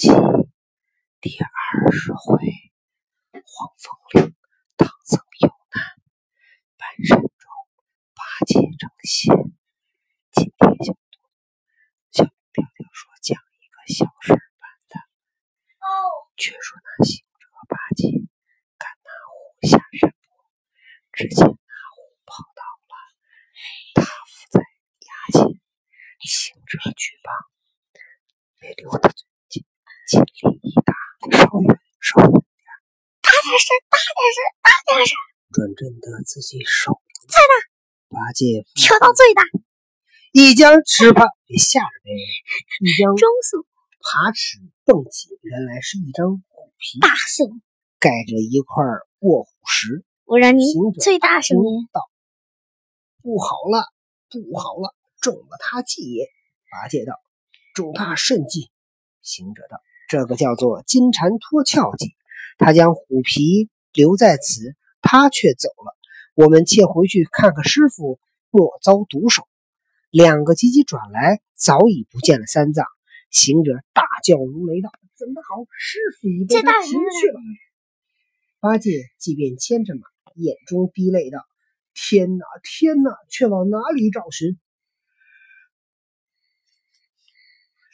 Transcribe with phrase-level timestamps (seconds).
[0.00, 0.08] 记
[1.20, 2.40] 第二十回，
[3.44, 4.34] 黄风岭
[4.78, 5.84] 唐僧有难，
[6.78, 7.28] 半山中
[8.16, 9.36] 八戒成仙。
[10.32, 10.96] 今天小
[12.12, 14.96] 小调调说讲一个小事版的。
[16.34, 18.08] 却说那行者八戒
[18.78, 20.48] 赶那虎下山坡，
[21.12, 21.52] 只见那
[21.92, 22.96] 虎跑到了，
[23.94, 25.12] 他伏在崖
[25.44, 25.60] 前，
[26.24, 27.36] 行者举棒，
[28.62, 29.28] 没留他嘴
[30.10, 30.90] 近，尽力一打，
[31.30, 31.70] 稍远
[32.02, 32.66] 稍远点，
[33.22, 35.14] 大点声，大点声，大点声，
[35.54, 36.98] 转正的自己手
[37.30, 37.54] 在哪？
[38.10, 39.42] 八戒跳到最大，
[40.32, 42.20] 一将吃怕，别吓着别人，
[42.82, 43.62] 一将 中速
[44.02, 47.62] 爬齿蹦起，原来是一张虎皮，大声，
[48.00, 48.82] 盖着一块
[49.20, 50.04] 卧虎石。
[50.24, 50.62] 我让你
[51.00, 52.10] 最大声音，道
[53.22, 53.86] ：“不好了，
[54.28, 56.26] 不好了，中了他计也。”
[56.68, 57.14] 八戒道
[57.74, 58.72] ：“中他甚计？”
[59.22, 62.16] 行者道：“这个叫做金蝉脱壳计。
[62.58, 65.96] 他将虎皮留在此，他却走了。
[66.34, 68.18] 我们且回去看看师傅，
[68.50, 69.46] 莫遭毒手。”
[70.10, 72.84] 两个急急转来，早已不见了三藏。
[73.30, 75.64] 行者大叫如雷道：“怎么好？
[75.78, 77.40] 师傅已被擒去了！”
[78.58, 80.00] 八戒即便牵着马，
[80.34, 81.38] 眼中滴泪道
[81.94, 83.16] ：“天哪，天哪！
[83.28, 84.58] 却往哪里找寻？”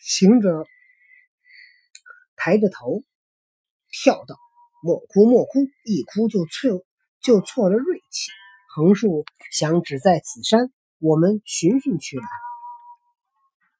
[0.00, 0.66] 行者
[2.46, 3.02] 抬着头
[3.90, 4.36] 跳道
[4.80, 5.66] ：“莫哭，莫哭！
[5.84, 6.86] 一哭就错
[7.20, 8.30] 就错了锐气。
[8.72, 12.24] 横竖想只在此山，我们寻寻去来。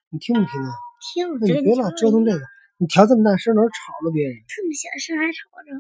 [0.09, 0.73] 你听不听啊？
[1.15, 2.45] 听那你别老折腾这个，
[2.79, 3.69] 你调这么大声，哪吵
[4.05, 4.37] 了别人？
[4.49, 5.71] 这么小声还吵着，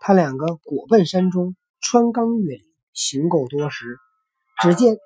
[0.00, 3.98] 他两个果奔山中，穿冈越岭，行够多时。
[4.62, 4.96] 只见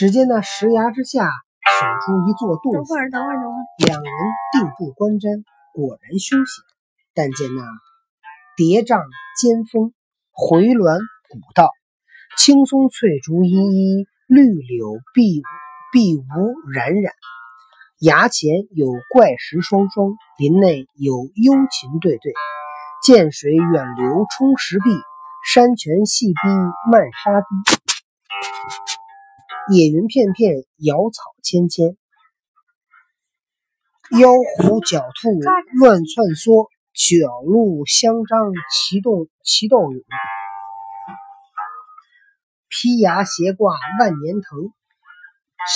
[0.00, 4.10] 只见那石崖之下，耸出一座洞府等会，儿，等会儿，等会儿，两人
[4.50, 5.44] 定步观瞻，
[5.74, 6.64] 果然凶险。
[7.12, 7.62] 但见那
[8.56, 8.96] 叠嶂
[9.36, 9.92] 尖峰，
[10.32, 11.68] 回峦古道，
[12.38, 15.42] 青松翠竹依依，绿柳碧
[15.92, 16.24] 碧无
[16.72, 17.12] 冉冉。
[18.00, 22.32] 崖前有怪石双双，林内有幽禽对对。
[23.04, 24.88] 涧水远流冲石壁，
[25.46, 26.48] 山泉细滴
[26.90, 27.46] 漫沙堤。
[29.68, 31.96] 野云片片，瑶草芊芊。
[34.18, 35.38] 妖狐狡兔
[35.78, 40.02] 乱窜梭，角鹿相张齐动齐斗勇。
[42.68, 44.72] 披崖斜挂万年藤，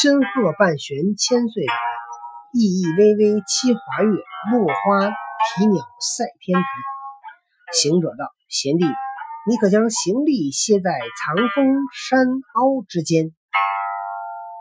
[0.00, 1.74] 深壑半悬千岁柏。
[2.54, 4.10] 意意微微七华月，
[4.50, 6.66] 落花啼鸟赛天台。
[7.72, 8.84] 行者道：“贤弟，
[9.48, 10.90] 你可将行李歇在
[11.20, 13.32] 藏峰山凹之间，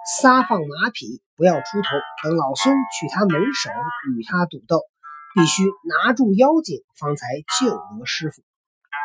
[0.05, 1.89] 撒放马匹，不要出头。
[2.23, 3.69] 等老孙去他门首
[4.15, 4.81] 与他赌斗，
[5.33, 7.25] 必须拿住妖精，方才
[7.59, 8.41] 救得师傅。”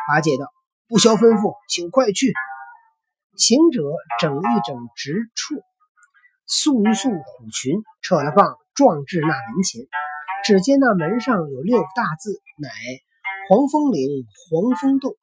[0.07, 0.51] 八戒道
[0.89, 2.33] ：“不消吩咐，请快去。”
[3.37, 3.81] 行者
[4.19, 5.55] 整一整直处，
[6.45, 9.87] 束一束虎群，扯了棒，撞至那门前。
[10.43, 12.69] 只见那门上有六个大字，乃
[13.47, 15.15] “黄风岭黄风洞”，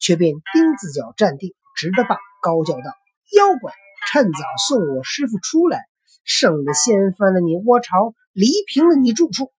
[0.00, 2.90] 却便钉子脚站定，直着棒，高叫道
[3.36, 3.72] ：“妖怪，
[4.06, 4.38] 趁早
[4.68, 5.84] 送我师傅出来，
[6.24, 9.52] 省得掀翻了你窝巢，犁平了你住处。”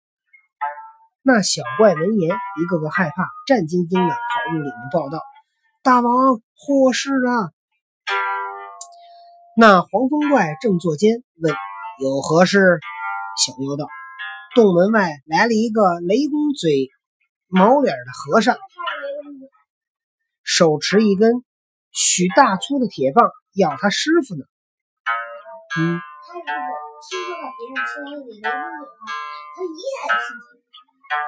[1.22, 5.20] 那小怪闻言，一个个害怕，战兢兢的跑入里面报道
[5.84, 7.52] ：“大王祸事了！”
[9.56, 11.54] 那黄风怪正坐间，问
[12.00, 12.80] ：“有何事？”
[13.44, 13.86] 小妖道
[14.56, 16.88] ：“洞门外来了一个雷公嘴、
[17.48, 18.56] 毛脸的和尚，
[20.42, 21.44] 手持一根
[21.92, 24.44] 许大粗的铁棒，要他师傅呢。”
[25.78, 26.50] 嗯，他如果
[27.06, 29.06] 听说了别人说有你雷公嘴话，
[29.54, 30.58] 他一眼心情。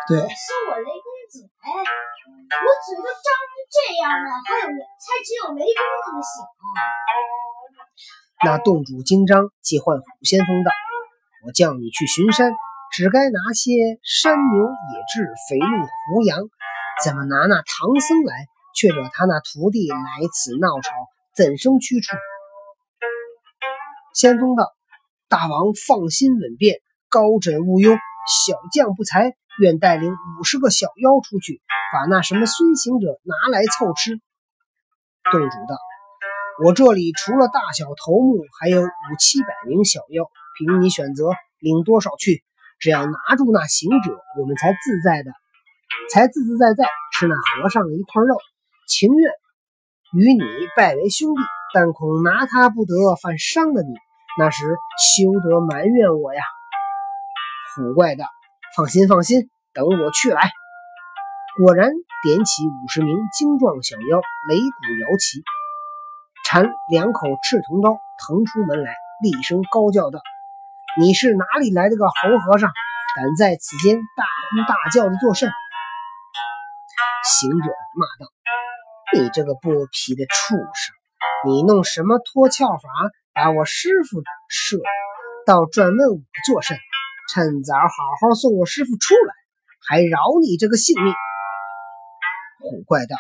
[0.06, 6.32] 对，是我雷公嘴，我嘴都张成这样了，还有，才只有雷公那么小。
[8.44, 10.70] 那洞主金张，即唤虎先锋道
[11.46, 12.50] ：“我叫你去巡山，
[12.91, 13.70] 只该拿些
[14.02, 16.43] 山牛、野雉、肥鹿、胡羊，
[17.05, 20.91] 怎么拿那唐僧来，却惹他那徒弟来此闹吵，
[21.34, 22.17] 怎生驱除？”
[24.14, 24.73] 先锋道
[25.29, 27.93] ：“大王放心稳便，高枕无忧。
[28.46, 31.61] 小将不才，愿带领五十个小妖出去，
[31.93, 34.20] 把那什么孙行者拿来凑吃。”
[35.32, 35.76] 洞主道
[36.64, 40.25] ：“我这里除了大小头目，还有五七百名小妖，
[40.58, 42.44] 凭你选择，领多少去。
[42.79, 45.31] 只要拿住那行者，我们才自在的
[46.11, 48.37] 才自自在在吃那和尚一块肉，
[48.88, 49.32] 情愿
[50.12, 50.44] 与你
[50.76, 51.41] 拜为兄弟，
[51.73, 53.94] 但恐拿他不得，犯伤了你，
[54.38, 54.62] 那时
[55.17, 56.43] 休得埋怨我呀。
[57.75, 58.26] 虎怪道
[58.76, 60.53] ：“放心，放心，等我去来。”
[61.56, 61.88] 果然
[62.23, 65.43] 点起五十名精壮小妖，擂鼓摇旗，
[66.44, 70.20] 缠两口赤铜刀，腾出门来，厉声高叫道
[71.00, 72.12] ：“你是哪里来的个猴
[72.44, 72.69] 和尚？
[73.17, 75.49] 敢在此间大呼大叫的作甚？”
[77.41, 77.65] 行者
[77.97, 78.31] 骂道
[79.14, 80.94] ：“你这个剥皮的畜生，
[81.47, 82.88] 你弄什么脱壳法，
[83.35, 84.79] 把我师傅射，
[85.44, 86.79] 倒转问我作甚？
[87.29, 87.88] 趁早好
[88.20, 89.35] 好送我师傅出来，
[89.87, 91.12] 还饶你这个性命。”
[92.64, 93.17] 虎怪道：“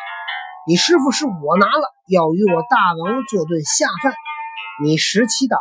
[0.66, 4.14] 你师傅是我拿了，要与我大王做顿下饭。
[4.82, 5.58] 你拾祈祷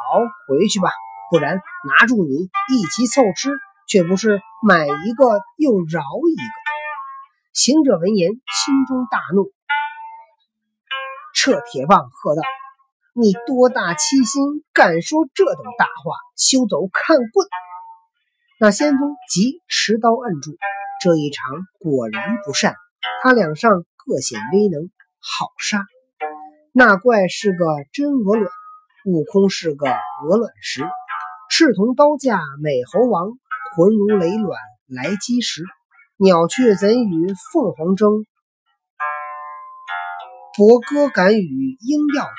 [0.47, 0.91] 回去吧，
[1.29, 3.51] 不然拿住你一起凑吃，
[3.87, 6.43] 却不是买一个又饶一个。”
[7.53, 9.51] 行者闻言，心中大怒，
[11.43, 12.43] 撤铁棒喝道
[13.19, 16.13] ：“你多大欺心，敢说这等大话！
[16.37, 17.47] 休走，看棍！”
[18.61, 20.51] 那先锋即持刀摁住。
[21.01, 21.49] 这一场
[21.79, 22.75] 果然不善。
[23.23, 25.83] 他两上各显威能，好杀。
[26.73, 28.51] 那怪是个真鹅卵，
[29.05, 30.87] 悟空是个鹅卵石。
[31.49, 33.31] 赤铜刀架美猴王，
[33.75, 35.63] 浑如雷卵来击石。
[36.17, 38.27] 鸟雀怎与凤凰争？
[40.57, 42.29] 伯歌敢与鹰要敌？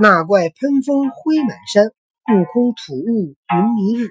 [0.00, 4.08] 那怪喷风灰满山，悟空吐雾云迷日。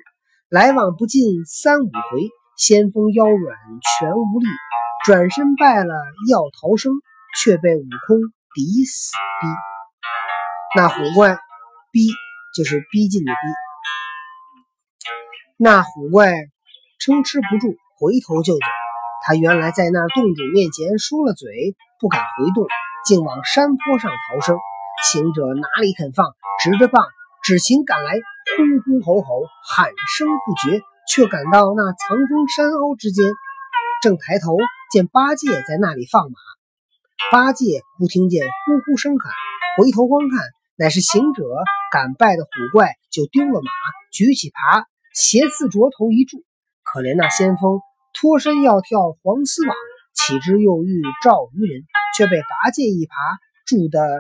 [0.50, 2.30] 来往不尽三五回。
[2.58, 3.58] 先锋腰软
[4.00, 4.46] 全无力，
[5.06, 5.96] 转身败了
[6.30, 6.94] 要逃生，
[7.40, 8.18] 却被悟空
[8.54, 9.48] 抵死逼。
[10.76, 11.38] 那虎怪
[11.92, 12.08] 逼
[12.56, 13.40] 就是逼近的逼。
[15.58, 16.34] 那虎怪
[17.00, 18.81] 撑持不住，回头就走。
[19.24, 22.66] 他原来在那洞主面前说了嘴，不敢回洞，
[23.06, 24.58] 竟往山坡上逃生。
[25.12, 26.34] 行者哪里肯放，
[26.64, 27.06] 执着棒，
[27.44, 30.82] 只行赶来，呼呼吼吼，喊声不绝。
[31.08, 33.26] 却赶到那藏风山凹之间，
[34.02, 34.56] 正抬头
[34.92, 36.38] 见八戒在那里放马。
[37.32, 39.34] 八戒忽听见呼呼声喊，
[39.78, 40.40] 回头观看，
[40.78, 41.44] 乃是行者
[41.92, 43.70] 赶败的虎怪，就丢了马，
[44.14, 46.44] 举起耙，斜刺着头一柱。
[46.84, 47.82] 可怜那先锋
[48.14, 49.76] 脱身要跳黄丝网，
[50.14, 51.86] 岂知又遇赵渔人，
[52.18, 53.10] 却被拔剑一耙
[53.66, 54.20] 铸得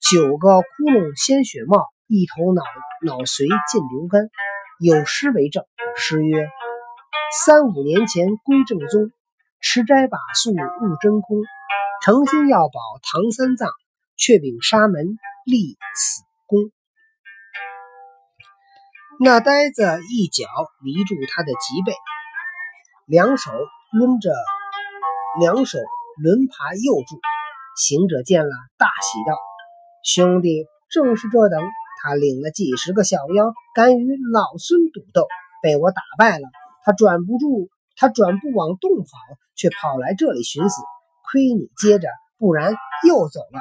[0.00, 2.62] 九个窟窿鲜血冒，一头脑
[3.04, 4.28] 脑髓尽流干。
[4.80, 5.64] 有诗为证。
[5.96, 6.48] 诗曰
[7.44, 9.12] ：“三五年前归正宗，
[9.60, 11.44] 持斋把素悟真空。
[12.02, 13.70] 诚心要保唐三藏，
[14.16, 15.16] 却禀沙门
[15.46, 16.72] 立此功。”
[19.20, 20.48] 那呆子一脚
[20.82, 21.92] 离住他的脊背，
[23.06, 23.50] 两手
[23.92, 24.30] 抡着，
[25.38, 25.78] 两手
[26.22, 27.20] 轮爬右住。
[27.76, 29.36] 行者见了，大喜道
[30.02, 31.60] ：“兄弟，正是这等。
[32.00, 35.28] 他领了几十个小妖，敢与老孙赌斗。”
[35.62, 36.48] 被我打败了，
[36.82, 39.06] 他转不住，他转不往洞跑，
[39.54, 40.80] 却跑来这里寻死。
[41.30, 42.08] 亏你接着，
[42.38, 42.74] 不然
[43.06, 43.60] 又走了。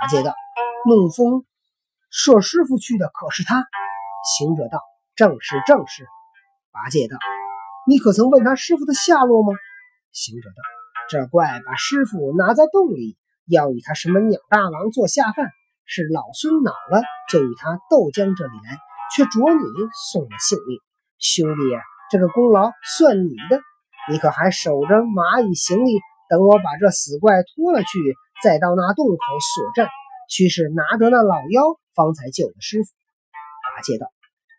[0.00, 0.34] 八戒道
[0.88, 1.44] ：“怒风
[2.10, 3.64] 射师傅去的可是他？”
[4.36, 4.80] 行者道
[5.14, 6.06] ：“正是，正是。”
[6.72, 7.16] 八戒道
[7.86, 9.52] ：“你可曾问他师傅的下落吗？”
[10.12, 10.56] 行者道
[11.08, 15.50] ：“这怪把师傅拿在洞里，要与他什么鸟大王做下饭，
[15.84, 18.78] 是老孙恼了，就与他斗将这里来。”
[19.12, 19.64] 却着你
[20.12, 20.78] 送了性命，
[21.18, 21.60] 兄弟，
[22.12, 23.60] 这个功劳算你的。
[24.08, 27.98] 你可还守着马与行李，等我把这死怪拖了去，
[28.40, 29.88] 再到那洞口锁阵。
[30.28, 32.88] 须是拿着那老妖，方才救的师傅。
[33.74, 34.06] 八戒道：“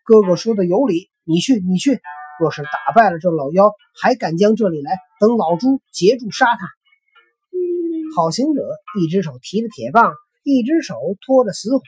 [0.04, 1.98] 哥哥说的有理，你去，你去。
[2.42, 6.66] 若是打败了这老妖，还敢将这里来，等老猪截住杀他。”
[8.16, 8.62] 好行者
[9.00, 11.84] 一只手提着铁棒，一只手托着死虎，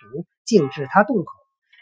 [0.46, 1.24] 径至他洞口，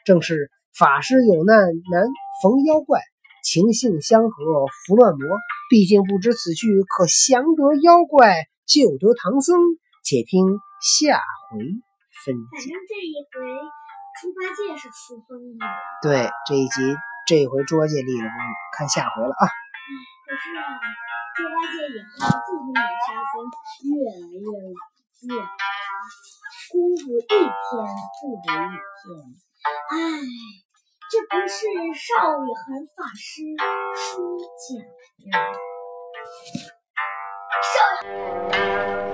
[0.06, 0.50] 正是。
[0.74, 1.54] 法师有难
[1.92, 2.08] 难
[2.42, 3.02] 逢妖怪，
[3.44, 5.20] 情性相合伏乱魔。
[5.68, 9.54] 毕竟不知此去可降得妖怪，救得唐僧。
[10.02, 10.40] 且听
[10.80, 11.58] 下回
[12.24, 12.56] 分解。
[12.56, 13.44] 反正这一回
[14.16, 15.66] 猪八戒是出风了。
[16.00, 16.80] 对，这一集
[17.26, 18.36] 这一回猪八戒立了功，
[18.76, 19.46] 看下回了啊。
[19.46, 20.60] 可是啊，
[21.36, 23.34] 猪八戒以后自从演沙僧，
[23.88, 24.44] 越来越
[25.28, 25.34] 越
[26.70, 28.50] 功夫一天不如一天。
[29.90, 29.94] 唉。
[31.12, 31.54] 这不是
[31.92, 32.08] 邵
[32.40, 32.64] 雨涵
[32.96, 33.44] 法师
[33.94, 34.00] 说
[34.56, 35.36] 讲的。
[39.04, 39.11] 邵。